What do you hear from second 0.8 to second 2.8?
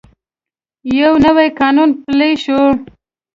یو نوی قانون پلی شو.